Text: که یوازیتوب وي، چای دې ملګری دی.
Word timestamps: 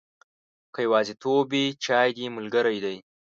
که 0.73 0.79
یوازیتوب 0.87 1.45
وي، 1.51 1.65
چای 1.85 2.09
دې 2.17 2.25
ملګری 2.35 2.77
دی. 2.85 2.97